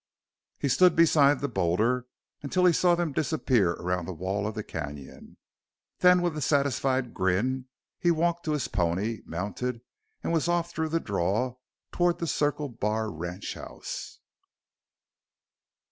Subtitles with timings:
[0.57, 2.07] He stood beside the boulder
[2.41, 5.37] until he saw them disappear around the wall of the canyon.
[5.99, 7.67] Then with a satisfied grin
[7.99, 9.81] he walked to his pony, mounted,
[10.23, 11.57] and was off through the draw
[11.91, 14.17] toward the Circle Bar ranchhouse.